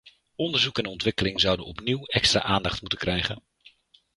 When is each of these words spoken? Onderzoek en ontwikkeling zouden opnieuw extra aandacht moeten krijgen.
Onderzoek 0.35 0.77
en 0.77 0.85
ontwikkeling 0.85 1.39
zouden 1.41 1.65
opnieuw 1.65 2.03
extra 2.03 2.41
aandacht 2.41 2.81
moeten 2.81 2.99
krijgen. 2.99 3.43